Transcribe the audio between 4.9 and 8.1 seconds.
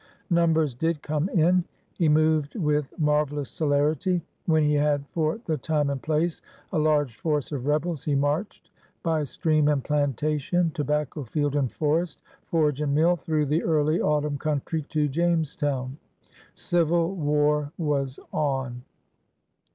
for the time and place, a large force of rebels,